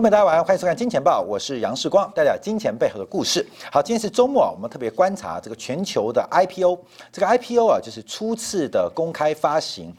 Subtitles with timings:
[0.00, 3.44] 朋友，大家晚上欢迎收看《金钱报》，我是杨世光，带来金钱背后的故事。
[3.72, 6.78] 好，今天是周末啊，我们特别观察这个全球的 IPO，
[7.10, 9.92] 这个 IPO 啊，就是初次的公开发行，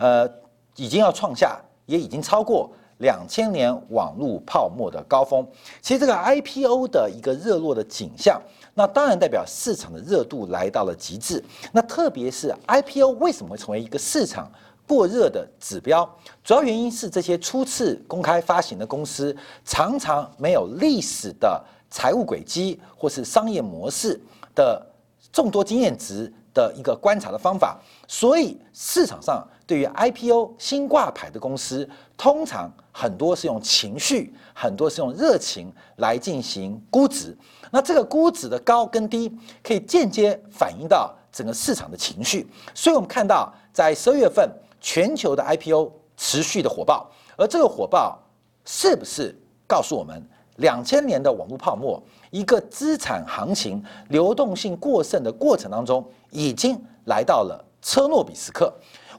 [0.00, 0.28] 呃，
[0.74, 1.56] 已经要创下，
[1.86, 5.46] 也已经超过两千年网络泡沫的高峰。
[5.80, 8.42] 其实这个 IPO 的一个热络的景象，
[8.74, 11.40] 那当然代表市场的热度来到了极致。
[11.70, 14.50] 那特别是 IPO 为什么会成为一个市场？
[14.86, 16.04] 过热的指标，
[16.42, 19.34] 主要原因是这些初次公开发行的公司
[19.64, 24.20] 常常没有历史的财务轨迹或是商业模式
[24.54, 24.86] 的
[25.32, 37.36] 众多经验值的一个观察的方法，所以市场上对于 IPO 新挂牌的公司，通常很多是用情绪，很多是用热情来进行估值。
[37.70, 42.46] 那这个估值的高跟低，可以间接反映到整个市场的情绪。
[42.74, 44.48] 所以我们看到在十二月份。
[44.84, 48.18] 全球的 IPO 持续的火爆，而这个火爆
[48.66, 49.34] 是不是
[49.66, 50.22] 告诉我们，
[50.56, 58.70] 两千年的网络泡沫，一个资产行情流动性过剩的过程当中，已经来到了车诺比时刻？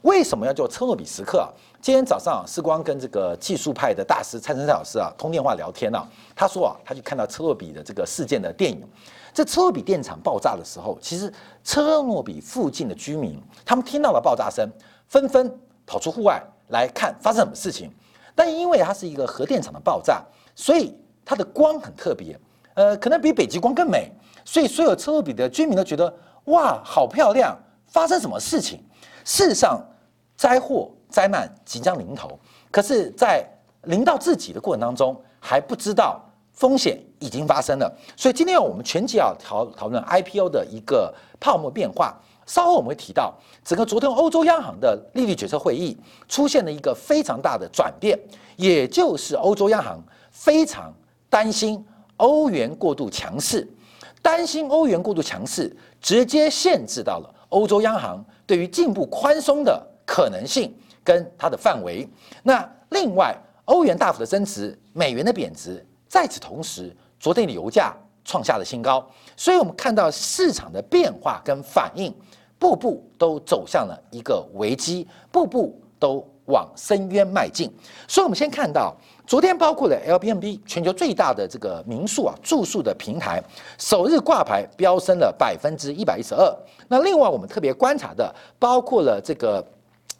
[0.02, 1.50] 为什么要叫车诺比时刻啊？
[1.82, 6.06] 今天早上啊，时光跟这个技术派的大师蔡成山老师啊通电话聊天啊，
[6.36, 8.80] 他说啊，他去看到车诺比的这个事件的电影，
[9.34, 11.32] 这车诺比电厂爆炸的时候，其实
[11.64, 14.70] 车诺比附近的居民，他们听到了爆炸声。
[15.08, 17.90] 纷纷跑出户外来看发生什么事情，
[18.34, 22.38] 但因为它是一个核电厂的爆炸，所以它的光很特别，
[22.74, 24.12] 呃，可能比北极光更美，
[24.44, 26.12] 所以所有车路比的居民都觉得
[26.46, 27.56] 哇，好漂亮！
[27.86, 28.80] 发生什么事情？
[29.24, 29.80] 事实上，
[30.36, 32.38] 灾祸灾难即将临头，
[32.70, 33.44] 可是，在
[33.82, 36.20] 临到自己的过程当中，还不知道
[36.52, 37.90] 风险已经发生了。
[38.16, 42.20] 所以今天我们全集要讨讨论 IPO 的一个泡沫变化。
[42.46, 43.34] 稍后我们会提到，
[43.64, 45.96] 整个昨天欧洲央行的利率决策会议
[46.28, 48.18] 出现了一个非常大的转变，
[48.54, 50.92] 也就是欧洲央行非常
[51.28, 51.84] 担心
[52.18, 53.68] 欧元过度强势，
[54.22, 62.08] 担心欧元过度强势，直接限制到了欧洲央行对于进步宽松的可能性跟它的范围。
[62.44, 67.92] 那另外，欧元大幅的增值，美元的贬值，在此同时，昨天的油价
[68.24, 69.04] 创下了新高，
[69.36, 72.14] 所以我们看到市场的变化跟反应。
[72.58, 77.70] 步步都走向了一个危机，步步都往深渊迈进。
[78.08, 78.96] 所以，我们先看到
[79.26, 83.42] 昨天，包括了 l b n b 全球最大的这个民宿啊住宿的平台，
[83.78, 86.56] 首日挂牌飙升了百分之一百一十二。
[86.88, 89.62] 那另外，我们特别观察的，包括了这个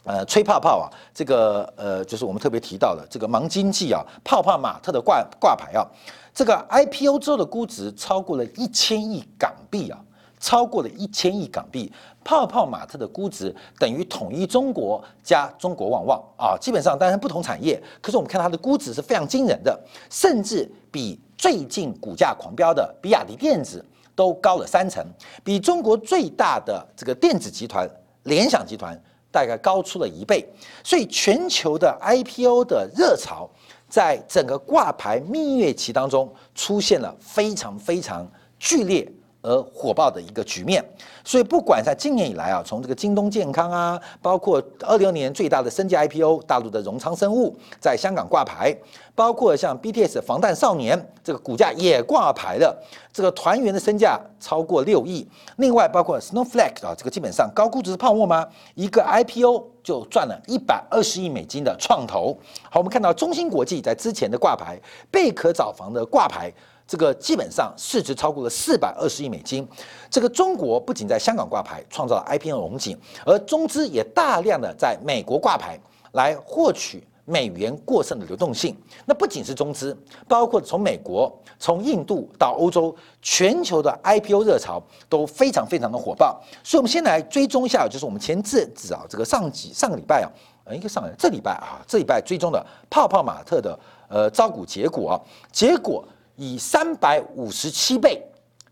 [0.04, 5.86] 呃吹泡泡啊，这个呃就是我们特别提到的这个盲经济啊，泡泡玛特的挂挂牌啊，
[6.34, 9.98] 这个 IPO 之后的估值超过了一千亿港币啊。
[10.38, 11.90] 超过了一千亿港币，
[12.26, 16.58] 泡泡玛特的估值等于统一中国加中国旺旺啊！
[16.60, 23.84] 基本上当然不同产业，可是我们看它的估值是非常惊人的，甚至比最近股价狂飙的比亚迪电子
[24.16, 25.06] 都高了三成，
[25.44, 27.88] 比中国最大的这个电子集团
[28.24, 29.00] 联想集团
[29.30, 30.44] 大概高出了一倍。
[30.82, 33.48] 所以全球的 IPO 的热潮，
[33.88, 38.28] 在整个挂牌蜜月期当中出现了非常非常
[38.58, 39.08] 剧烈。
[39.46, 40.84] 而火爆的一个局面，
[41.24, 48.76] 所以不管在今年以来啊，从这个京东健康啊，包括二六年最大的升级 IPO 大陆的荣昌生物在香港挂牌，
[49.14, 52.76] 包括像 BTS 防弹少年这个股价也挂牌了，
[53.12, 55.24] 这个团员的身价超过六亿。
[55.58, 58.44] 另外包括 Snowflake 啊，这个基本上高估值是泡沫吗？
[58.74, 62.36] 一个 IPO 就赚了一百二十亿美金的创投。
[62.68, 64.76] 好，我们看到中芯国际在之前的挂牌，
[65.08, 66.52] 贝壳找房的挂牌。
[66.86, 69.66] 这个基本上市值超过了四百二十亿美金。
[70.08, 75.78] 这个中国不仅在香港挂牌创造了 IPO 龙井，而中资也大量的在美国挂牌
[76.12, 78.76] 来获取美元过剩的流动性。
[79.04, 79.96] 那不仅是中资，
[80.28, 86.40] 包括从美国、从印度到欧洲，全球的 IPO 热潮都非常非常的火爆。
[86.62, 90.30] 所以，我们先来追踪一下，就是我们前阵子啊，这个上几上个礼拜啊，
[90.66, 93.76] 呃，应该上这礼拜啊，这礼拜追踪的泡泡玛特的
[94.08, 95.14] 呃招股结果啊，
[95.50, 96.04] 结果。
[96.36, 98.22] 以三百五十七倍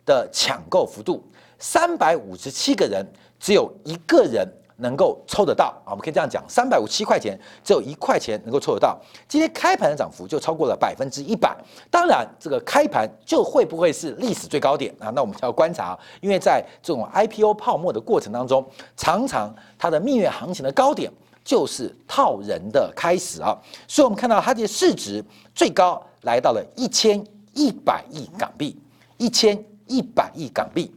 [0.07, 1.23] 的抢购幅度，
[1.59, 3.05] 三百五十七个人
[3.41, 4.47] 只有一个人
[4.77, 5.91] 能够抽得到啊！
[5.91, 9.01] 我们可以这样讲，三百五七块钱只有一块钱能够抽得到。
[9.29, 11.57] 今天开盘的涨幅就超过了百分之一百。
[11.91, 15.11] 当然，这个开盘就会不会是历史最高点啊？
[15.15, 21.11] 那我们就要观察，因为在这种 IPO 泡沫的过程当中，常常它的蜜月行情的高点
[21.45, 23.57] 就是套人的开始啊！
[23.87, 25.25] 所以我们看到它的市值
[25.55, 27.25] 最高来到了一千。
[27.55, 28.77] 一百亿港币，
[29.17, 30.95] 一千一百亿港币，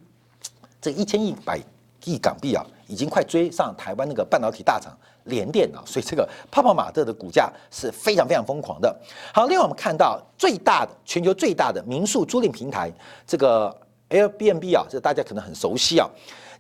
[0.82, 1.60] 这一千一百
[2.04, 4.96] 亿港币啊，已经快追上台湾那个半导体大厂
[5.26, 8.96] 联电了，所以这个泡泡玛特的股价是非常非常疯狂的。
[9.34, 12.92] 好，另外我们看到最大的全球最大的民宿租赁平台
[13.26, 13.76] 这个
[14.10, 16.10] Airbnb 啊，这大家可能很熟悉啊，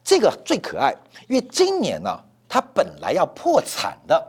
[0.03, 0.93] 这个最可爱，
[1.29, 4.21] 因为今年呢，它本来要破产的，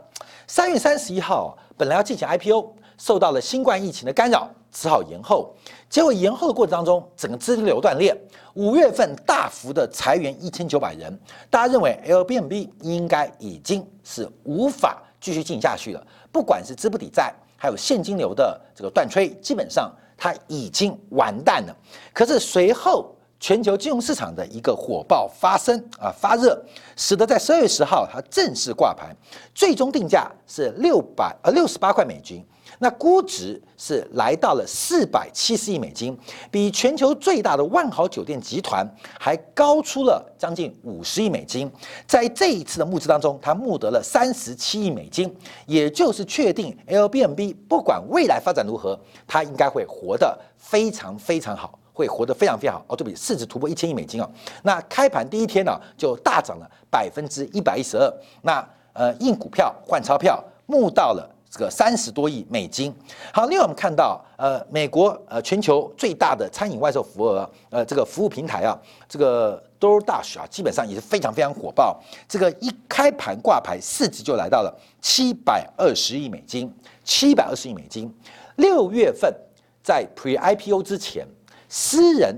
[0.47, 5.53] 三月三十一号本来要进行 IPO，受到了新冠疫情的干扰，只好延后。
[5.89, 8.15] 结果延后的过程当中，整个资金流断裂，
[8.53, 11.19] 五月份大幅的裁员一千九百人，
[11.49, 21.75] 大家认为 Airbnb 应该已经是无法继续进行下去了，不管是资不抵债，还有现金流的这个断炊，基本上它已经完蛋了。
[22.13, 26.63] 可是随后全球金融市场的一个火爆发生啊发热，
[26.95, 29.15] 使得在十二月十号它正式挂牌，
[29.55, 32.45] 最终定价是六百呃六十八块美金。
[32.81, 36.17] 那估值是来到了四百七十亿美金，
[36.49, 38.89] 比全球最大的万豪酒店集团
[39.19, 41.69] 还高出了将近五十亿美金。
[42.07, 45.33] 在这一次的募资当中，他募得了三十七亿美金，
[45.65, 48.97] 也就是确定 Airbnb 不管未来发展如何，
[49.27, 52.85] 它应该会活得非常非常好，会活得非常非常好。
[52.87, 54.29] 哦，对不起，市值突破一千亿美金哦！
[54.63, 58.09] 那开盘第一天呢，就大涨了百分之一百一十二。
[58.41, 61.35] 那呃，印股票换钞票，募到了。
[61.49, 62.93] 这个三十多亿美金。
[63.33, 71.99] 好，另外我们看到，呃，美国呃全球最大的餐饮外售服务额，呃，这个服务平台啊，这个 DoorDash 啊，基本上也是非常非常火爆。
[72.27, 76.71] 这个一开盘挂牌，市值就来到了七百二十亿美金，
[77.03, 78.13] 七百二十亿美金。
[78.57, 79.33] 六月份
[79.81, 81.27] 在 Pre IPO 之前，
[81.67, 82.35] 私人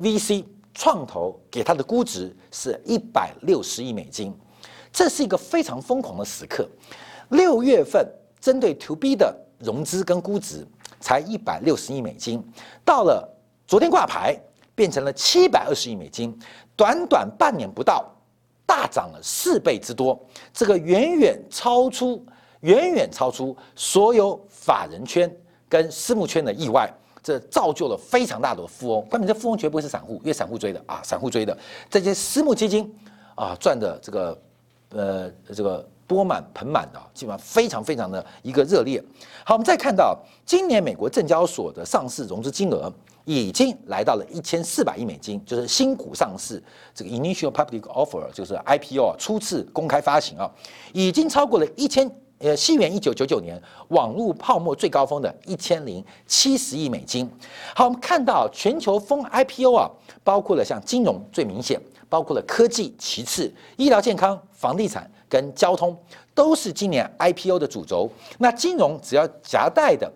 [0.00, 0.44] VC
[0.74, 4.36] 创投给它的估值是一百六十亿美金，
[4.92, 6.68] 这是一个非常疯狂的时刻。
[7.28, 8.04] 六月份。
[8.40, 10.66] 针对 To B 的融资跟估值
[11.00, 12.42] 才一百六十亿美金，
[12.84, 13.28] 到了
[13.66, 14.36] 昨天挂牌
[14.74, 16.38] 变成了七百二十亿美金，
[16.76, 18.04] 短短半年不到，
[18.64, 20.18] 大涨了四倍之多，
[20.52, 22.24] 这个远远超出
[22.60, 25.30] 远远超出所有法人圈
[25.68, 26.88] 跟私募圈的意外，
[27.22, 29.04] 这造就了非常大的富翁。
[29.08, 31.56] 关键这富翁绝不会是散户，因为散户追的啊，散户追的
[31.90, 32.92] 这些私募基金
[33.34, 34.42] 啊赚的这个
[34.90, 35.88] 呃这个。
[36.08, 39.00] 钵满盆满的，基本上非常非常的一个热烈。
[39.44, 42.90] 好，我们再看到今年美国证交所的上市融资金额
[43.26, 46.60] 已经来到了一千四百亿美金，就是新股上市
[46.94, 50.50] 这个 initial public offer 就是 IPO 啊，初次公开发行啊，
[50.94, 57.30] 已经超过了一千呃西元一九九九年网络泡沫最高峰的一千零七十亿美金。
[57.76, 59.90] 好，我们看到全球风 IPO 啊，
[60.24, 61.78] 包括了像金融最明显，
[62.08, 65.10] 包括了科技其次，医疗健康、房地产。
[65.28, 65.96] 跟交通
[66.34, 68.10] 都是今年 IPO 的主轴。
[68.38, 70.10] 那金融只要夹带的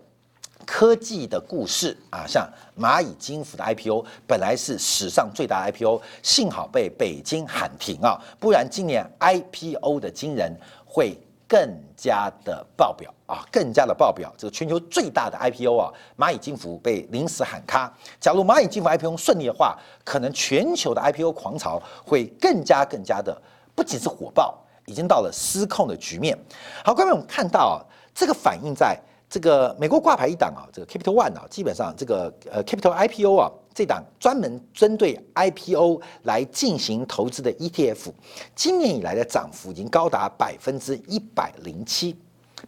[0.64, 2.48] 科技的故事啊，像
[2.78, 10.56] 蚂蚁金服的 IPO，本来是史上最大 IPO，幸好被北京喊停啊，不然今年 IPO 的惊人
[10.86, 11.18] 会
[11.48, 14.32] 更加的爆表啊，更加的爆表。
[14.38, 17.92] 这个全球最大的 IPO 啊，蚂蚁金服被临时喊卡。
[18.20, 23.36] 假如蚂蚁金服 IPO 顺利的话，可能全球的 IPO 狂潮会更加更加的，
[23.74, 24.56] 不仅是火爆。
[24.87, 26.38] 已经到了失控的局面。
[26.84, 27.79] 好，各位，我们看到啊，
[28.15, 28.98] 这个反映在
[29.29, 38.12] 这个美国挂牌一档啊，这个 Capital One 啊，基本上这个呃 Capital IPO 啊，这档专门针对 IPO 来进行投资的 ETF，
[38.55, 42.17] 今年以来的涨幅已经高达百分之一百零七。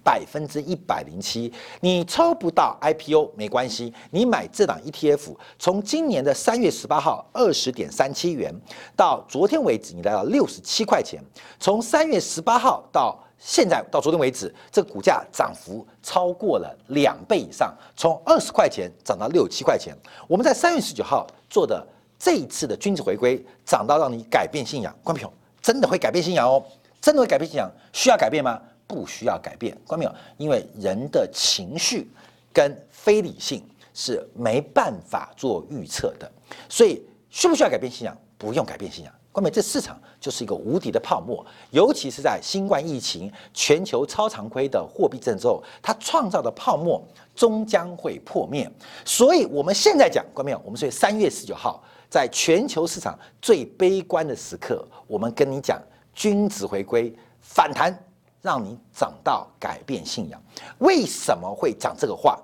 [0.02, 8.54] 百分之一百零七，你抽不到 IPO 没关系，你买这档 ETF，从今年的三月十八号二十点三七元
[8.96, 11.22] 到昨天为止，你来到六十七块钱。
[11.60, 19.94] 从三月十八号到现在到昨天为止，这股价涨幅超过了两倍以上，从二十块钱涨到六七块钱。
[20.26, 21.86] 我们在三月十九号做的
[22.18, 26.62] 这一次的君子回归，涨到让你改变信仰，关众真的会改变信仰哦，
[27.00, 28.60] 真的会改变信仰，需要改变吗？
[28.86, 30.14] 不需要改变，关没有？
[30.36, 32.10] 因为人的情绪
[32.52, 33.62] 跟非理性
[33.92, 36.30] 是没办法做预测的，
[36.68, 38.16] 所以需不需要改变信仰？
[38.36, 47.02] 不用改变信仰，关没这市场就是一个无敌的泡沫，尤其是在新冠疫情、全球超常规的货币政之后，它创造的泡沫
[47.34, 48.70] 终将会破灭。
[49.04, 50.60] 所以我们现在讲，关没有？
[50.64, 55.80] 我们是三月十九号，在全球市场最悲观的时刻，我们跟你讲，
[56.12, 57.96] 君子回归反弹。
[58.44, 60.38] 让你涨到改变信仰，
[60.80, 62.38] 为什么会讲这个话？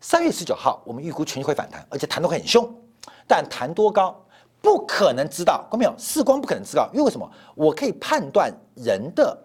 [0.00, 2.66] 三月十九号，我们预估全球会反弹，而且弹得会很凶，
[3.28, 4.18] 但弹多高
[4.62, 5.94] 不可能知道，看没有？
[5.98, 7.30] 视光不可能知道，因为为什么？
[7.54, 9.36] 我可以判断人的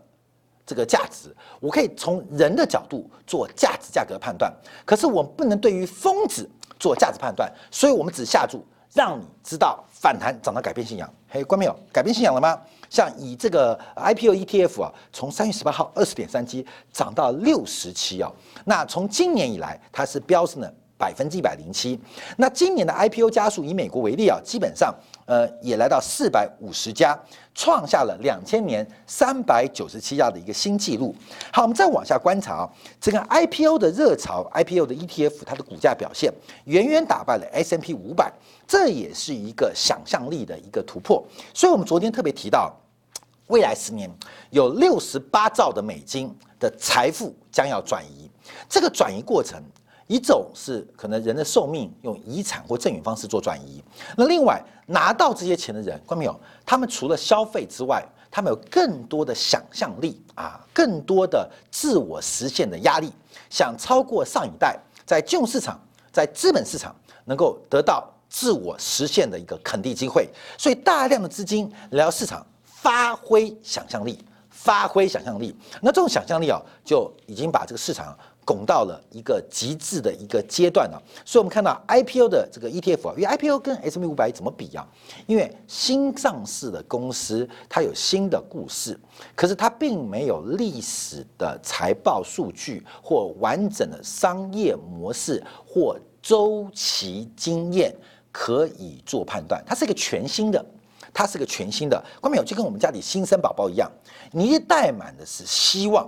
[0.66, 4.50] 这个价值，我可以从人的角度做价值价格判断，
[4.86, 6.50] 可是我不能对于疯子
[6.80, 11.14] 做价值判断，所以我们只下注让你知道反弹涨到改变信仰。
[11.28, 11.76] 嘿，关没有？
[11.92, 12.58] 改变信仰了吗？
[12.90, 18.32] 像以这个 IPO ETF 啊，从三月十八号二十点三七涨到六十七啊，
[18.66, 22.00] 那从今年以来它是飙升了百分之一百零七。
[22.38, 24.94] 那今年的 IPO 加速，以美国为例啊，基本上
[25.28, 27.16] 呃也来到四百五十家，
[27.54, 31.14] 创下了两千年三百九十七家的一个新纪录。
[31.54, 32.70] 好，我们再往下观察啊，
[33.00, 38.34] 这个 IPO 的热潮，IPO 的 ETF 它的股价表现远远打败了 S&P 五百。
[38.66, 42.74] 这也是一个想象力的一个突破，所以我们昨天特别提到，
[43.48, 44.10] 未来十年
[44.50, 48.30] 有六十八兆的美金的财富将要转移。
[48.68, 49.62] 这个转移过程，
[50.08, 53.84] 一种是可能人的寿命用遗产或赠与方式做转移，
[54.18, 56.40] 那另外拿到这些钱的人，看没有？
[56.66, 63.12] 他们除了消费之外，他们有更多的想象力啊，更多的自我实现的压力，
[63.50, 65.80] 想超过上一代在金融市场、
[66.12, 66.96] 在资本市场
[67.26, 68.12] 能够得到。
[68.30, 75.56] 自我实现的一个肯定机会，所以大量的资金来到市场，发挥想象力，发挥想象力。
[75.82, 78.16] 那这种想象力啊，就已经把这个市场
[78.48, 81.04] 拱到了一个极致的一个阶段了。
[81.26, 84.88] 所以，我们看到 IPO 的这个 ETF 啊，因为 IPO 跟 S&P 五百怎么比啊？
[85.26, 88.98] 因为新上市的公司它有新的故事，
[89.36, 97.94] 可是它并没有历史的财报数据或完整的商业模式或周期经验。
[98.30, 100.64] 可以做判断，它是一个全新的，
[101.12, 102.00] 它是个全新的。
[102.22, 102.44] 关没有？
[102.44, 103.92] 就跟我们家里新生宝宝一样，
[104.32, 106.08] 你带满的是希望，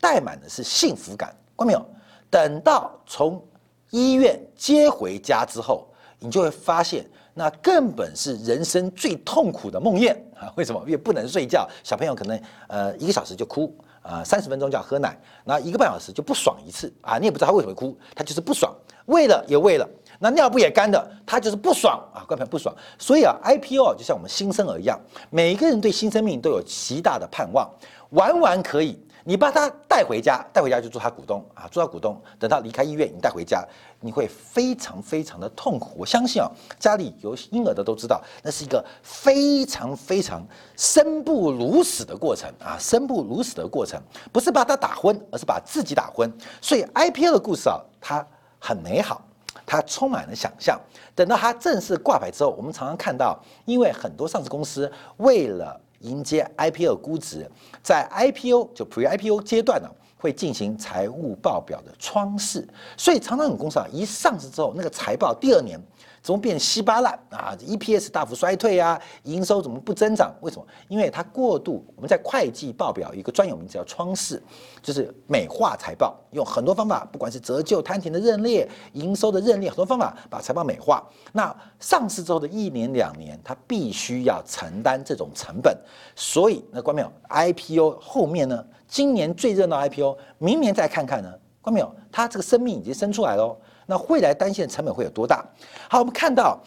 [0.00, 1.32] 带满的是幸福感。
[1.58, 1.84] 关没有？
[2.30, 3.44] 等到从
[3.90, 5.88] 医院接回家之后，
[6.20, 10.46] 你就会发现，那根本是人生最痛苦的梦魇啊！
[10.54, 10.80] 为什么？
[10.86, 17.18] 因为不能睡觉，小朋友可能呃一个小时就哭啊，三十分钟就要喝奶，那一个半小时就不爽一次啊！
[17.18, 18.72] 你也不知道他为什么哭，他就是不爽，
[19.06, 19.88] 喂了也喂了。
[20.20, 22.72] 那尿布也干的，他就是不爽啊，观众不爽。
[23.00, 24.96] 所以啊，IPO 就像我们新生儿一样，
[25.30, 27.68] 每一个人对新生命都有极大的盼望，
[28.10, 33.62] 玩玩可以，你把他带回家，带回家就做他股东啊，做他股东，等他离开医院，你带回家，
[34.00, 35.90] 你会非常非常的痛苦。
[35.98, 40.42] 我相信啊，家里有婴儿的都知道，那是一个非常非常
[40.78, 44.00] 生不如死的过程啊，生不如死的过程，
[44.32, 46.32] 不是把他打昏，而是把自己打昏。
[46.62, 48.26] 所以 IPO 的故事啊，它
[48.58, 49.20] 很美好。
[49.66, 50.80] 它充满了想象。
[51.14, 57.50] 等到它正式挂牌之后，我们常常看到，因为很多上市公司为了迎接 IPO 估值，
[57.82, 65.80] 在 IPO 就 Pre-IPO 阶段呢，会进行财务报表的窗试，所以常常有公司啊，一上市之后，那个财报第二年。
[66.28, 70.30] 怎么变稀巴烂啊？EPS 大幅衰退啊，营收怎么不增长？
[70.42, 70.66] 为什么？
[70.86, 71.82] 因为它过度。
[71.96, 74.42] 我们在会计报表一个专有名词叫窗式，
[74.82, 81.02] 就是美化财报，用很多方法，不管是折旧、摊平的认列、营收的认列，很多方法把财报美化。
[81.32, 85.74] 那上市之后的一年两年，它必须要承担这种成本。
[86.14, 88.62] 所以，那关没有 IPO 后面呢？
[88.86, 91.32] 今年最热闹 IPO，明年再看看呢？
[91.62, 91.90] 关没有？
[92.12, 93.56] 它这个生命已经生出来喽。
[93.90, 95.42] 那未来单线成本会有多大？
[95.88, 96.62] 好，我们看到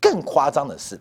[0.00, 0.98] 更夸张的是，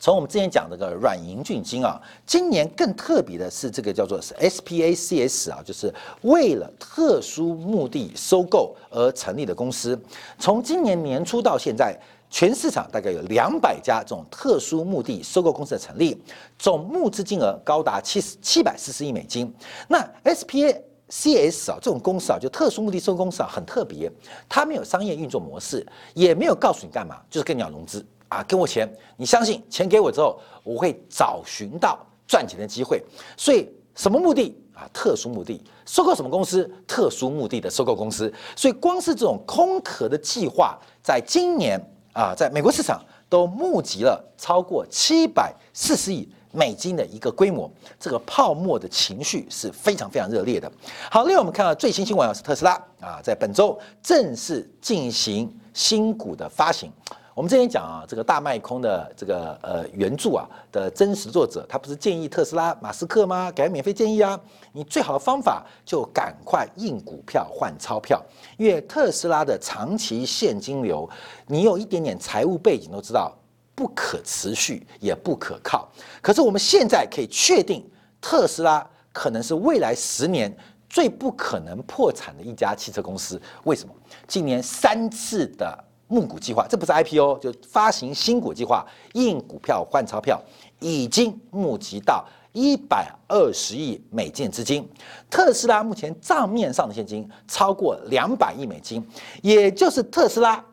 [0.00, 9.96] 从我们之前讲这个软银菌金啊，今年更特别的是这个叫做是 SPACS 啊，就是为了特殊目的收购而成立的公司。
[10.40, 11.96] 从今年年初到现在，
[12.28, 16.20] 全市场大概有两百家这种特殊目的收购公司的成立，
[16.58, 19.54] 总募资金额高达七十七百四十亿美金。
[19.86, 20.76] 那 SPA
[21.08, 24.10] C.S 啊，这种公司啊，就特殊目的收购公司啊，很特别，
[24.48, 33.02] 它没有商业运作模式，也没有告诉你干嘛，就是跟你要融资啊，给我钱，你相信钱给我之后，我会找寻到赚钱的机会。
[33.36, 34.88] 所以什么目的啊？
[34.92, 36.68] 特殊目的收购什么公司？
[36.86, 38.32] 特殊目的的收购公司。
[38.56, 41.78] 所以光是这种空壳的计划，在今年
[42.12, 46.28] 啊，在美国市场都募集了超过七百四十亿。
[46.54, 50.70] 美金的一个规模，这个泡沫的情绪是非常非常热烈的。
[51.10, 56.90] 好，另外我们看到最新新闻啊，是特斯拉啊，在本周正式进行新股的发行。
[57.34, 63.50] 我们之前讲啊，这个大卖空的这个呃原著啊的真实作者，他不是建议特斯拉马斯克吗？
[63.50, 64.38] 给他免费建议啊，
[64.70, 68.22] 你最好的方法就赶快印股票换钞票，
[68.56, 71.10] 因为特斯拉的长期现金流，
[71.48, 73.36] 你有一点点财务背景都知道。
[73.74, 75.90] 不可持续也不可靠，
[76.22, 77.84] 可是我们现在可以确定，
[78.20, 80.56] 特斯拉可能是未来十年
[80.88, 83.40] 最不可能破产的一家汽车公司。
[83.64, 83.92] 为什么？
[84.28, 85.76] 今年三次的
[86.06, 90.40] 募股计划，这不是 IPO，就发行新股计划，印股票换钞票，
[90.78, 94.88] 已经募集到一百二十亿美金资金。
[95.28, 99.04] 特斯拉目前账面上的现金超过两百亿美金，
[99.42, 100.64] 也就是特斯拉。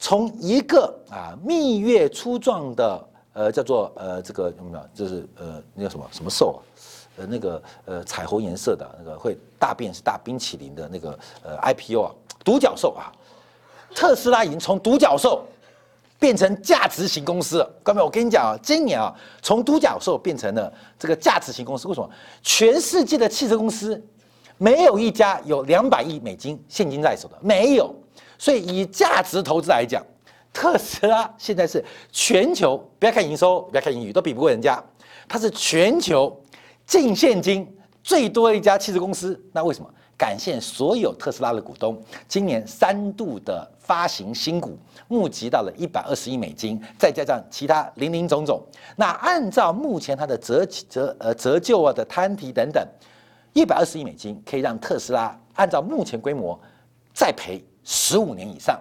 [0.00, 4.84] 从一个啊蜜月初壮的呃，叫做呃这个有没有？
[4.92, 6.60] 就是呃那叫什么什么兽啊？
[7.18, 12.10] 呃那个呃彩虹颜色的那个会大便是大冰淇淋的那个呃 IPO 啊，
[12.42, 13.12] 独角兽啊，
[13.94, 15.44] 特斯拉已经从独角兽。
[16.18, 21.88] 变成价值型公司了，各位，我跟你讲啊，今年啊，从独角兽变成了这个价值型公司。
[21.88, 22.10] 为什么？
[22.42, 23.98] 全世界的汽车公司
[24.58, 27.94] 没有一家有两百亿美金现金在手的，没有。
[28.40, 30.02] 所以以价值投资来讲，
[30.50, 34.82] 特斯拉现在是全球不要看营收，不要看盈余，都比不过人家。
[35.28, 36.34] 它是全球
[36.86, 37.70] 净现金
[38.02, 39.38] 最多的一家汽车公司。
[39.52, 39.90] 那为什么？
[40.16, 44.78] 感谢所有特斯拉的股东，今年三度的发行新股，
[45.08, 48.62] 募集到了一百二十亿美金，再加上其他零零总总。
[48.96, 52.86] 那按照目前它的折折呃折旧啊的摊提等等，
[53.52, 56.58] 一百二十亿美金可以让特斯拉按照目前规模
[57.14, 58.80] 再赔十五年以上，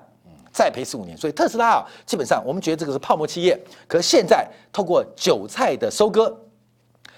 [0.54, 1.18] 再赔十五年。
[1.18, 6.32] 所以特斯拉啊，基本上我们觉得这个是泡沫企业，可现在透过韭菜的收割，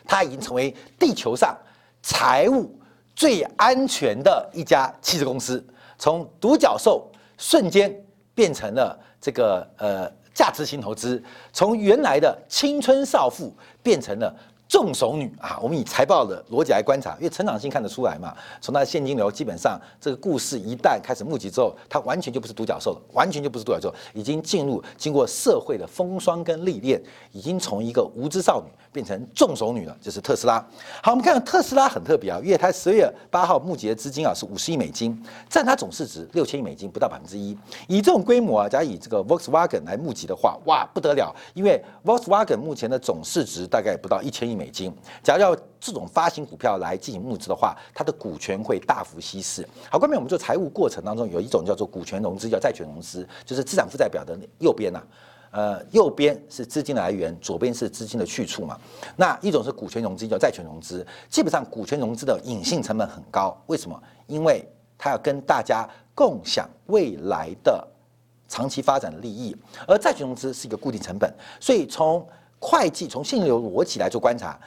[0.06, 1.54] 它已经成为地球上
[2.02, 2.74] 财务。
[3.14, 5.64] 最安全的一家汽车公司，
[5.98, 7.94] 从独角兽瞬间
[8.34, 11.22] 变成了这个呃价值型投资，
[11.52, 14.34] 从原来的青春少妇变成了。
[14.72, 18.34] 重手女啊，我们以财报的逻辑来观察，因为成长性看得出来嘛。
[18.62, 30.66] 从它的现金流，基本上这个故事一旦开始募集之后，它完全就不是独角兽了，完全就不是独角兽，已经进入经过社会的风霜跟历练，已经从一个无知少女变成重手女了，就是特斯拉。
[31.04, 37.58] 好，我们看特斯拉很特别啊，因为它十月八号募集的资金啊是五十亿美金，占它总市值六千亿美金不到百分之一。
[37.90, 44.61] 以这种规模啊，假如以这个 Volkswagen 来募集的话，哇不得了，因为 Volkswagen 目前的总市值大概不到一千亿美。
[44.62, 49.68] 美金，假如要这种发行股票来进行募资的话，它的股权会大幅稀释。
[49.90, 55.02] 好，关面我们做财务过程当中有一种叫做股权融资，叫债权融资，就是资产负债表的右边呐，
[55.50, 58.80] 呃，右边是资金的来源，左边是资金的去处嘛。
[59.18, 61.06] 那一种是股权融资，叫债权融资。
[61.28, 64.00] 基本上股权融资的隐性成本很高，为什么？
[64.28, 64.64] 因为
[65.00, 67.86] 它要跟大家共享未来的
[68.48, 72.24] 长期发展的利益，而债权融资是一个固定成本，所以从
[72.62, 74.58] 会计从现金流逻辑来做观察，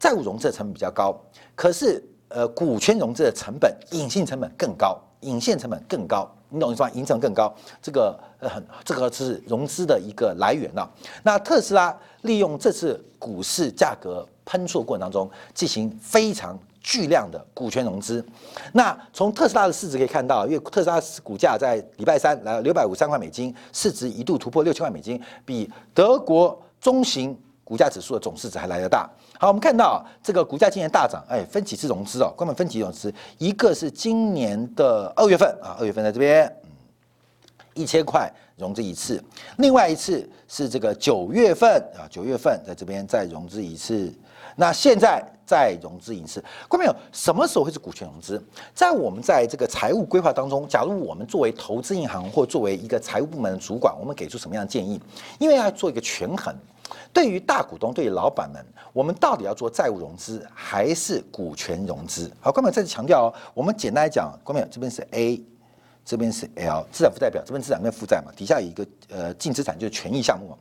[0.00, 1.14] 债务融资的成本比较高，
[1.54, 6.90] 可是呃股权融资的成本隐性成本更高，隐性成本更高，你懂我意思吗？
[6.94, 10.90] 隐成更高，这个呃很这个是融资的一个来源了。
[11.22, 18.24] 那特斯拉利用这次股市价格喷出的过程当中，进行非常巨量的股权融资。
[18.72, 26.58] 那从特斯拉的市值可以看到，因为特斯拉股价在礼拜三来六百五三块美金，市值一度突破六千万美金，比德国。
[26.82, 29.08] 中型股价指数的总市值还来得大。
[29.38, 32.34] 好，我们看到这个股价今年大涨，哎，分几次融资哦？
[32.36, 33.14] 关门分几融资？
[33.38, 36.70] 一个是今年的二月份啊，二月份在这边，嗯，
[37.74, 39.16] 一千块融资一次；
[39.58, 44.12] 另外一次是这个九月份啊，九月份在这边再融资一次。
[44.56, 46.96] 那现在再融资一次，关没有？
[47.12, 48.42] 什么时候会是股权融资？
[48.74, 54.98] 在我们在这个财务规划当中，假如我们作为投资银行或作为一个财务部门的主管，我们给出什么样的建议？
[55.38, 56.54] 因为要做一个权衡。
[57.12, 62.32] 对于大股东，对于老板们，我们到底要做债务融资还是股权融资？
[62.40, 65.42] 好，关淼再次强调哦，我们简单来讲，关淼这边是 A，
[66.02, 70.56] 这边是 L，资产负债表，这边资产负债嘛，底下有一个呃净资产就是权益项目，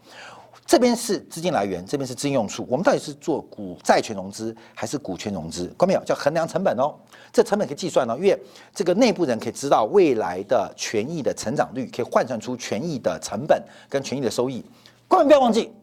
[0.71, 5.67] 这边是资金来源，这边是资金用处，我们到底是做股债权融资还是股权融资？
[5.75, 6.95] 关淼叫衡量成本哦，
[7.33, 8.41] 这成本可以计算哦，因为
[8.73, 14.63] 这个内部人可以知道未来的权益的成长率，可以换算出权益的成本跟权益的收益。
[15.09, 15.73] 关淼不要忘记。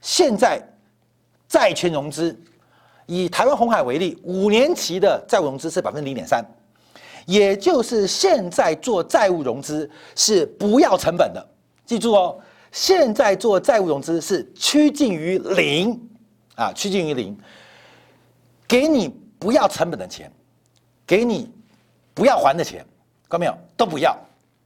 [0.00, 0.60] 现在
[1.48, 2.36] 债权融资，
[3.06, 6.44] 以台湾红海为例，五年期的债务融资是百分之零点三，
[7.24, 11.48] 也就是现在做债务融资是不要成本的。
[11.86, 12.36] 记住哦，
[12.72, 16.00] 现在做债务融资是趋近于零
[16.54, 17.36] 啊，趋近于零，
[18.66, 20.30] 给你不要成本的钱，
[21.06, 21.50] 给你
[22.14, 22.84] 不要还的钱，
[23.28, 23.58] 看到没有？
[23.76, 24.16] 都不要，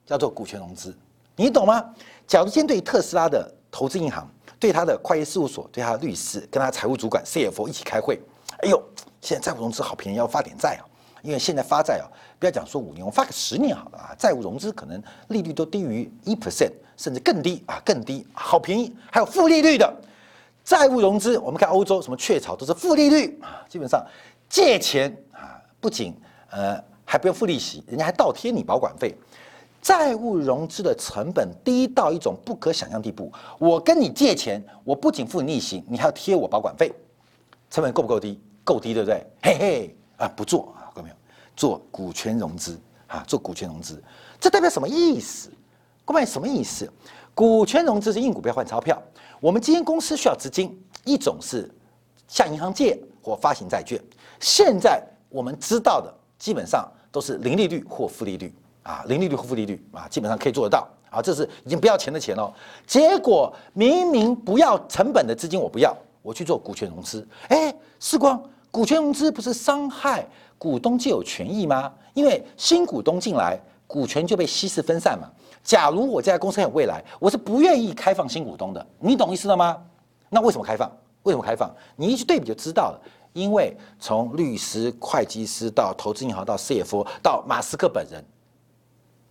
[0.07, 0.97] 叫做股权融资，
[1.37, 1.85] 你懂吗？
[2.27, 4.29] 假如先对特斯拉的投资银行。
[4.59, 8.17] 对他的会计事务所，对他的律师，跟他财务主管 CFO 一起开会。
[8.59, 8.81] 哎呦，
[9.21, 10.87] 现在债务融资好便宜，要发点债啊！
[11.21, 12.07] 因为现在发债啊，
[12.39, 14.15] 不要讲说五年，我发个十年好了啊。
[14.17, 16.71] 债务融资可能利率都低于一 percent，
[17.03, 18.95] 甚至更低啊，更低，好便宜。
[19.11, 19.93] 还有负利率的
[20.63, 24.07] 债务融资，我们看欧洲什么雀巢都是负利率啊，基本上
[24.49, 26.15] 借钱啊，不仅
[26.51, 29.13] 呃还不用付利息，人家还倒贴你保管费。
[29.81, 33.33] 债务融资的成本低到一种不可想象地步。
[33.59, 36.93] 我跟你借钱，我不仅付你利息，你还要贴我保管费，
[37.69, 38.41] 成本够不够低？
[38.63, 39.27] 够低，对不对？
[39.43, 41.17] 嘿嘿，啊，不做啊，各位没有？
[41.57, 44.01] 做股权融资啊，做股权融资，
[44.39, 45.51] 这代表什么意思？
[46.05, 46.91] 各位什么意思？
[47.35, 49.01] 股权融资是硬股票换钞票。
[49.41, 51.71] 我们基金公司需要资金，一种是
[52.29, 54.01] 向银行借或发行债券。
[54.41, 62.53] 现在我们知道的基本上都是零利率或负利率啊，零利率或负利率啊，基本上可以做得到啊，这是已经不要钱的钱喽。
[62.87, 70.27] 结果明明不要成本的资金我不要，我去做股权融资，哎，时光股权融资不是伤害
[70.59, 71.93] 股东既有权益吗？
[72.15, 75.31] 因为新股东进来，股权就被稀释分散嘛。
[75.63, 79.81] 假如我这家公司有未来，我是不愿意开放新股东的，你懂意思了吗？
[80.29, 80.91] 那为什么开放？
[81.23, 81.71] 为什么开放？
[81.97, 83.01] 你一去对比就知道了。
[83.33, 88.23] 因为从律师、会计师到投资银行到 CFO 到马斯克本人，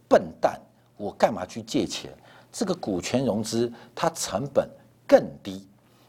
[0.07, 0.59] 笨蛋，
[0.97, 2.11] 我干嘛去借钱？
[2.51, 4.67] 这个股权融资它成本
[5.07, 5.67] 更低，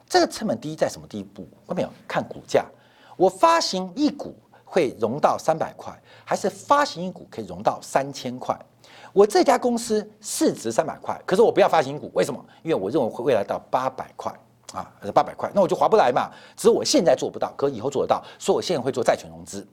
[0.09, 1.47] 这个成本低在什么地步？
[1.67, 1.89] 看到没有？
[2.09, 2.65] 看股价，
[3.17, 8.59] 我发行一股会融到三百块，还是发行一股可以融到三千块？
[9.13, 12.45] 我这家公司市值三百块，可是我不要发行股，为什么？
[12.63, 14.33] 因为我认为会未来到八百块
[14.73, 16.31] 啊，八百块，那我就划不来嘛。
[16.57, 19.67] 只是我现在做不到，可以后做得到，所以我现在会做债权融资。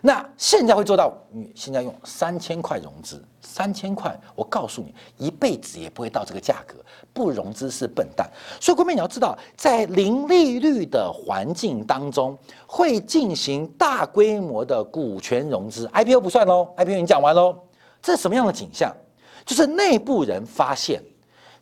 [0.00, 6.76] 那现在会做到，你现在用三千块融资，三千块，我告诉你，一辈子也不会到这个价格，
[7.12, 8.26] 不融资是笨蛋。
[8.58, 12.34] 所以，各位你要知道，在零利率的环境当中，
[12.66, 17.58] 会进行大规模的股权融资，IPO 不算喽，IPO 已经讲完喽。
[18.06, 18.94] 这什么样的景象？
[19.44, 21.02] 就是内部人发现，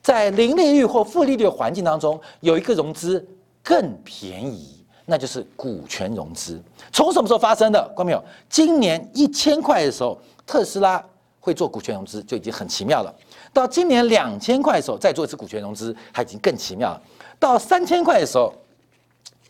[0.03, 3.27] 在零利率或负利率环境当中，有一个融资
[3.63, 6.63] 更便宜，那就是股权融资。
[6.93, 7.81] 从什么时候发生的？
[7.89, 8.23] 看到没有？
[8.51, 11.03] 今年一千块的时候，特斯拉
[11.41, 13.15] 会做股权融资，就已经很奇妙了。
[13.51, 17.03] 到今年两千块的时候，再做一次股权融资，它已经更奇妙了。
[17.41, 18.53] 到三千块的时候，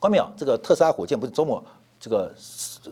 [0.01, 0.31] 看到没有？
[0.37, 1.61] 这个特斯拉火箭不是周末
[1.99, 2.33] 这个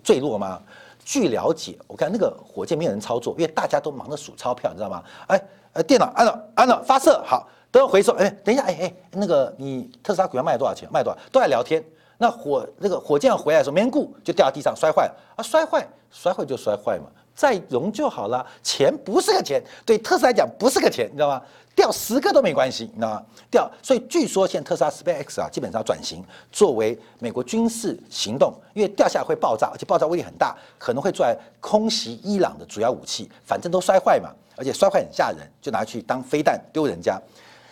[0.02, 0.60] 坠落吗？
[1.04, 5.02] 据了解，我看那个火箭没有人操作，因为大家都忙着数钞票，你知道吗？
[5.26, 8.12] 哎，呃，电脑按了按了发射，好，都要回收。
[8.14, 10.88] 哎，等一下，哎哎，那个你特斯拉股票卖了多少钱？
[10.92, 11.18] 卖多少？
[11.30, 11.82] 都在聊天。
[12.18, 15.42] 那火那个火箭回来的时候，没人顾，就掉到地上摔坏了啊！
[15.42, 18.46] 摔坏，摔坏就摔坏嘛，再融就好了。
[18.62, 21.42] 钱不是个钱，对特斯拉来讲不是个钱，你知道吗？
[21.74, 23.22] 掉十个都没关系，你知道吗？
[23.50, 33.30] 掉，所以据说现在特斯拉 SpaceX 啊，基本上转型作为美国军事行动，因为掉下来会爆炸，而且爆炸威力很大，可能会作为空袭伊朗的主要武器。
[33.46, 37.18] 反正都摔坏嘛，而且摔坏很吓人，就拿去当飞弹丢人家。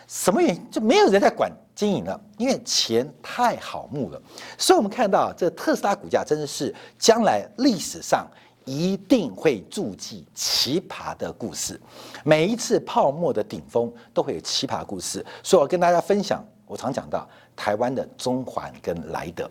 [0.07, 0.71] 什么原因？
[0.71, 4.19] 就没有人在管经营了，因为钱太好募了。
[4.57, 8.27] 所以我们看到这特斯拉股价真的是将来历史上。
[8.65, 11.79] 一定会注记奇葩的故事，
[12.23, 16.43] 每一次泡沫的顶峰都会有奇葩故事，所以我跟大家分享。
[16.67, 19.49] 我常讲到台湾的中环跟莱德，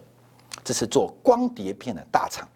[0.65, 2.49] 这是做光碟片的大厂，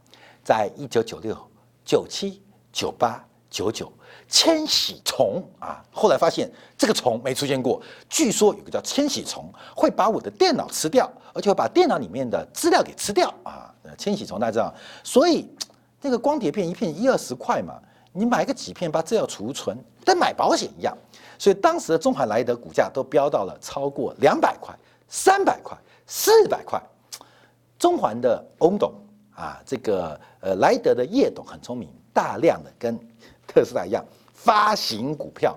[0.43, 1.37] 在一九九六、
[1.85, 2.41] 九七、
[2.73, 3.93] 九八、九九，
[4.27, 15.47] 千禧虫啊，后来发现这个虫没出现过，据说有个叫千禧虫会把我的电脑吃掉，而且会把电脑里面的资料给吃掉啊，千禧虫大家知道，所以。
[16.05, 17.81] 那个光碟片一片一二十块嘛，
[18.13, 20.95] 你买个几片把这要储存，跟买保险一样。
[21.39, 25.75] 所以当时的中华莱德股价都飙到了超过两百块、三百块、
[26.07, 26.79] 四百块。
[27.79, 28.93] 中环的翁董
[29.35, 32.99] 啊，这个呃莱德的叶董很聪明，大量的跟
[33.47, 35.57] 特斯拉一样发行股票。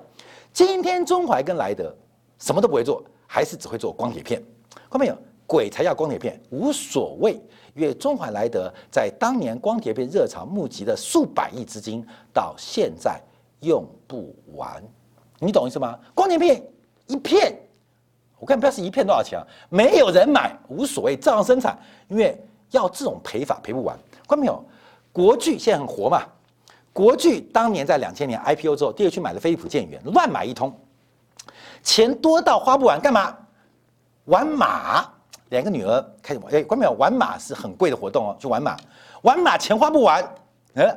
[0.54, 1.94] 今天中环跟莱德
[2.40, 4.42] 什么都不会做，还是只会做光碟片。
[4.74, 5.18] 看到没有？
[5.48, 7.42] 鬼才要光碟片，无所谓。
[7.74, 13.22] 因为中环莱德在当年光碟片热潮募集的数百亿资金，到现在
[13.60, 14.84] 用不完，
[15.40, 15.98] 你懂意思吗？
[16.16, 16.62] 光碟片
[17.06, 17.56] 一片，
[18.40, 19.46] 我看不知道是一片多少钱啊？
[19.70, 21.78] 没有人买，无所谓，照样生产。
[22.08, 22.36] 因为
[22.72, 23.96] 要这种赔法赔不完。
[24.28, 24.64] 看到没有？
[25.14, 26.24] 国巨现在很活嘛？
[26.92, 30.76] 国巨当年在两千年 IPO 之后，第二去买了飞利浦建元，乱买一通，
[31.84, 33.38] 钱多到花不完，干嘛？
[34.26, 35.08] 玩马。
[35.50, 38.76] 两个女儿开始玩，哎，关淼玩马是很贵的活动哦，就玩马，
[39.22, 40.24] 玩马钱花不完，
[40.74, 40.96] 呃，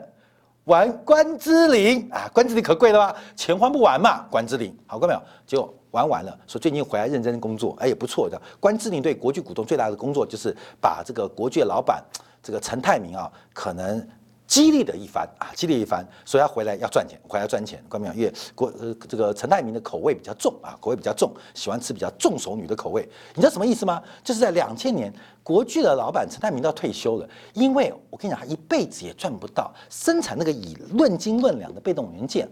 [0.64, 3.16] 玩关之琳啊，关之琳可贵了吧？
[3.36, 8.40] 钱花不完嘛，关之琳，好，关淼就玩完了，说最近回来认真工作，哎，也不错的。
[8.58, 12.02] 关之琳对国巨股东最大的工作就是把这个国巨的老板
[12.42, 14.08] 这个陈泰明啊，可能。
[14.50, 17.80] 激励的一番啊，激励一番，说要回来要赚钱，回来赚钱。
[17.88, 23.08] 关明因为国呃这个陈泰明的口味比较重啊，口味比较重，喜欢吃比较重熟女的口味。
[23.36, 24.02] 你知道什么意思吗？
[24.24, 32.48] 就是在两千年，国剧的老板陈泰明要退休了，因为我跟你讲，他一辈子也赚不到生产那个以论斤论两的被动元件。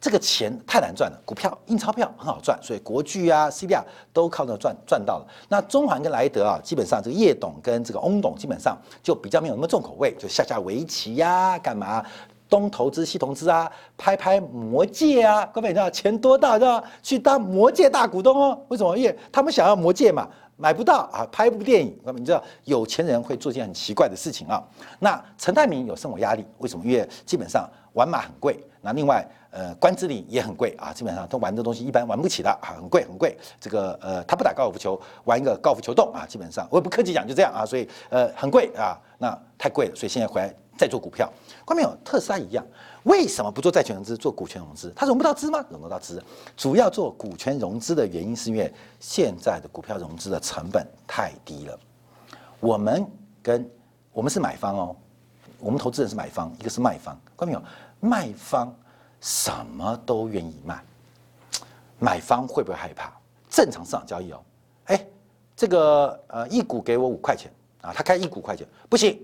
[0.00, 5.26] 这个钱太难赚了，股票印钞票很好赚，所以国巨啊、C D R 都靠那赚赚到了。
[5.48, 12.02] 那中环跟莱德啊，基本上这个叶董跟这个翁董基本上就比较没有那么重口味，就下下围棋呀、干嘛
[12.48, 18.58] 东投资西投资啊，拍拍魔戒啊，各位你知道钱多大，知道去当魔戒大股东哦？
[18.68, 18.96] 为什么？
[18.96, 24.60] 因为他们想要魔戒嘛，买不到啊，拍一部电影，各位你知道有钱人会做件很奇怪的事情啊。
[24.98, 26.84] 那陈泰明有生活压力，为什么？
[26.86, 33.36] 因为基本上玩马很贵，那另外呃关之琳也很贵啊，基本上他玩的东西一般玩不起的啊，很贵很贵。
[33.60, 40.54] 这个呃他不打高尔夫球，玩一个高尔夫球洞啊，基本上我也不客气讲就这样啊，所以呃很贵啊，那太贵了，所以现在回来。
[40.78, 41.30] 再做股票，
[41.62, 41.94] 关没有？
[42.02, 42.64] 特斯拉一样，
[43.02, 44.90] 为什么不做债权融资，做股权融资？
[44.96, 45.62] 它融不到资吗？
[45.68, 46.22] 融得到资。
[46.56, 51.78] 主要做股权融资的原因是因为现在的股票融资的成本太低了。
[52.60, 53.06] 我们
[53.42, 53.70] 跟
[54.10, 54.96] 我们是买方哦，
[55.58, 57.62] 我们投资人是买方，一个是卖方，关没有？
[58.00, 58.74] 卖方
[59.20, 60.82] 什么都愿意卖，
[61.98, 63.12] 买方会不会害怕？
[63.48, 64.40] 正常市场交易哦，
[64.86, 65.06] 哎，
[65.56, 67.50] 这个呃一股给我五块钱
[67.82, 69.20] 啊，他开一股块钱不行。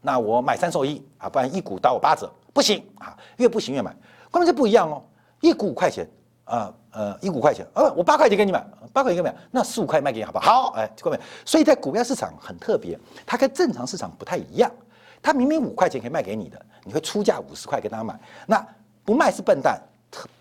[0.00, 3.94] 那我买三送一啊，不然一股打我八折，不行啊，越不行越买。
[4.30, 5.02] 关键这不一样哦，
[5.40, 6.06] 一股五块钱
[6.44, 10.64] 啊，呃，一股块钱，呃，我八块钱给你买，八块钱给你买，那十五块卖给你好不好？
[10.64, 14.70] 好，哎，各位，所以在股票市场很特别，它跟正常市场不太一样。
[15.22, 18.66] 它明明五块钱可以卖给你的，你会出价五十块跟他买，那
[19.04, 19.80] 不卖是笨蛋，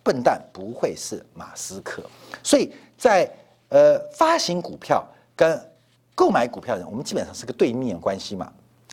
[0.02, 2.04] 笨蛋不会是马斯克。
[2.42, 3.30] 所以在
[3.70, 5.60] 呃发行股票跟
[6.16, 8.52] 购买股票的人，我们基本上是个对立面关系嘛。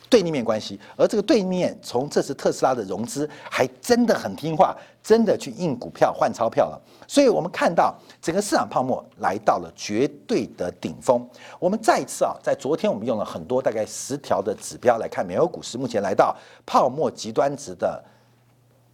[0.09, 6.77] 对立面关系，而这个对面从这次特斯拉的融资还真的很听话，真的去印股票换钞票了。
[7.07, 11.25] 所以我们看到整个市场泡沫来到了绝对的顶峰。
[11.59, 18.03] 我们再一次啊，在昨天我们用了很多大概十条的指标来看，美国股市目前来到泡沫极端值的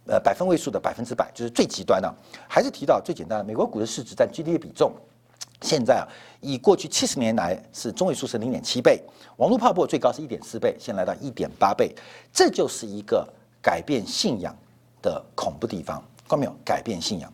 [0.08, 2.12] 呃百分位数的百分之百，就是最极端的。
[2.48, 4.92] 还是提到最简单的，美国股市市值占 GDP 比重。
[5.60, 6.06] 现在啊，
[6.40, 9.02] 以过去七十年来是中位数是零点七倍，
[9.38, 11.92] 网络泡沫最高是一点四倍，现在来到一点八倍，
[12.32, 13.28] 这就是一个
[13.60, 14.56] 改变信仰
[15.02, 16.02] 的恐怖地方。
[16.28, 16.54] 看到没有？
[16.64, 17.32] 改变信仰，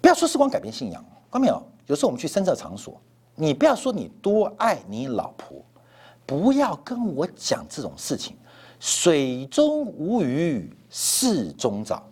[0.00, 1.62] 不要说是光改变信仰，看到没有？
[1.88, 2.98] 有时候我们去深色场所，
[3.34, 5.62] 你不要说你多爱你老婆，
[6.24, 8.34] 不要跟我讲这种事情。
[8.80, 12.02] 水中无鱼，四中找。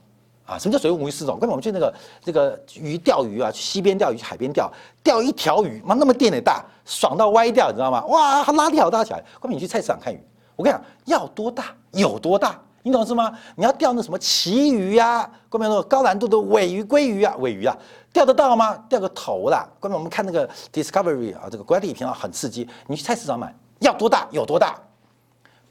[0.45, 1.39] 啊，什么叫水无鱼四种？
[1.39, 4.71] 根本我们去那个这个鱼钓鱼啊，去溪边钓鱼，去海边钓，
[5.03, 8.05] 钓一条鱼，妈那么电得大，爽到歪掉，你知道吗？
[8.05, 9.21] 哇，它拉力好大起来。
[9.41, 10.23] 根本你去菜市场看鱼，
[10.55, 13.33] 我跟你讲，要多大有多大，你懂是吗？
[13.57, 17.75] 你要钓那什么旗鱼呀，根本说高难度的尾鱼、鲑鱼啊，尾鱼啊，
[18.13, 18.77] 钓得到吗？
[18.87, 19.67] 钓个头啦。
[19.81, 22.69] 根本我们看那个 Discovery 啊，这个国家地理频道很刺激。
[22.87, 24.79] 你去菜市场买，要多大有多大，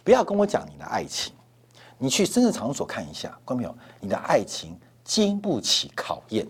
[0.04, 1.32] 不要跟我讲你的爱情。
[2.04, 3.74] 你去深圳场所看一下，看到没有？
[4.02, 6.46] 你的爱情经不起考验，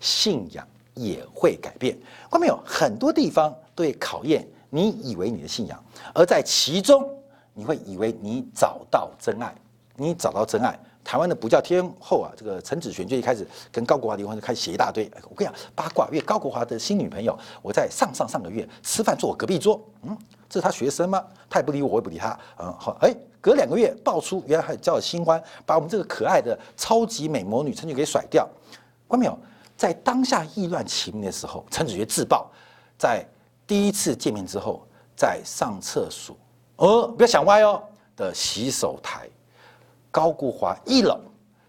[0.00, 1.98] 信仰也会改变。
[2.30, 2.60] 看到没有？
[2.62, 7.08] 很多地方对考验你以为你的信仰，而在其中
[7.54, 9.54] 你会以为你找到真爱，
[9.96, 10.78] 你找到真爱。
[11.02, 15.10] 台湾的不叫天后啊，这个陈子璇就一开始跟高国华离婚，就开始写一大堆。
[15.22, 20.14] 我跟你讲八卦，因为高国华的新女朋友，我在上上上个月吃饭坐我隔壁桌，嗯，
[20.50, 21.24] 这是他学生吗？
[21.48, 23.16] 他也不理我，我也不理他，嗯，好，哎。
[23.40, 28.48] 隔两个月爆出，原来还交了新欢，把我们这个可爱的超级美魔女陈子给甩掉。
[29.06, 29.38] 关没有？
[29.76, 32.50] 在当下意乱情迷的时候，陈子学自爆，
[32.98, 33.24] 在
[33.64, 34.84] 第一次见面之后，
[35.16, 36.36] 在上厕所，
[36.76, 37.80] 哦，不要想歪哦
[38.16, 39.28] 的洗手台，
[40.10, 41.20] 高顾华一搂，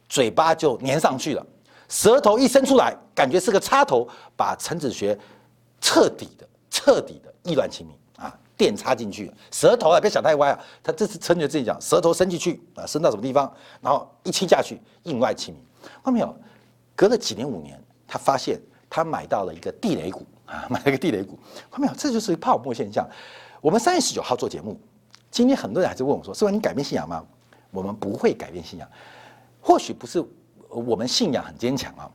[0.08, 1.46] 嘴巴就粘上去了，
[1.88, 5.16] 舌头一伸出来，感觉是个插头，把陈子学
[5.80, 7.94] 彻底的、彻底的意乱情迷。
[8.60, 10.60] 电插进去，舌头啊，别想太歪啊。
[10.84, 15.64] 他这次陈觉自己讲，舌头伸进去啊，伸到什么地方，然后一亲下去，印外亲民。
[15.82, 16.36] 看到没有？
[16.94, 21.40] 隔了几年五年，他发现他买到了一个地雷股啊， 买了一个地雷股。
[21.72, 21.94] 看到没有？
[21.98, 23.08] 这就是泡沫现象。
[23.62, 24.78] 我们三月十九号做节目，
[25.32, 26.52] 今天很多人还在问我说：“是吧？
[26.52, 27.26] 你改变信仰吗？”
[27.72, 28.90] 我们不会改变信仰，
[29.62, 30.22] 或许不是
[30.68, 32.10] 我们信仰很坚强啊，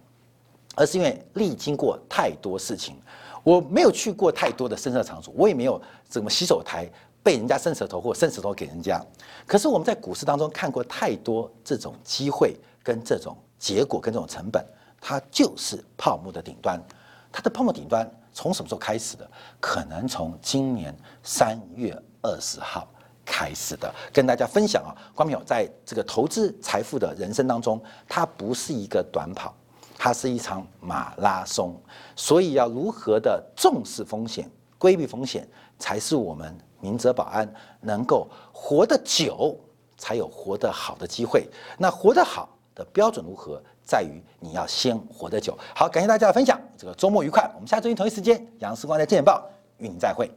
[0.74, 2.96] 而是因为历经过太多事情。
[3.44, 6.88] 我没有去过太多的深色场所，我也没有怎么洗手台
[7.22, 9.00] 被人家伸舌头或伸舌头给人家。
[9.46, 14.64] 可是我们在股市当中看过太多这种机会跟这种结果跟这种成本，
[15.00, 16.82] 它就是泡沫的顶端。
[17.30, 19.30] 它的泡沫顶端从什么时候开始的？
[19.60, 22.88] 可能从今年三月二十号
[23.24, 23.92] 开始的。
[24.12, 29.54] 跟大家分享啊，光明友在这个投资财富的人生当中，它不是一个短跑。
[30.04, 31.74] 它是一场马拉松，
[32.14, 39.58] 所以要如何的重视风险、规避风险，才是我们明哲保安能够活得久，
[39.96, 41.48] 才有活得好的机会。
[41.78, 45.56] 那活得好的标准如何，在于你要先活得久。
[45.74, 47.50] 好，感谢大家的分享，这个周末愉快。
[47.54, 49.42] 我们下周一同一时间，杨思光在《见报》
[49.82, 50.30] 与您再会。